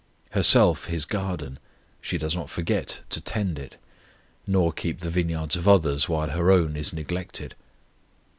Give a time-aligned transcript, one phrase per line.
[0.31, 1.59] Herself His garden,
[2.01, 3.77] she does not forget to tend it,
[4.47, 7.53] nor keep the vineyards of others while her own is neglected.